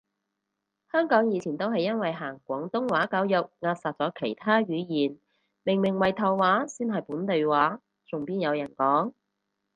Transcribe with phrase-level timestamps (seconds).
[0.91, 5.19] 香港以前都係因為行廣東話教育扼殺咗其他語言，
[5.61, 9.13] 明明圍頭話先係本地話，仲邊有人講？